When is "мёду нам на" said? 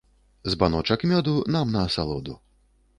1.13-1.87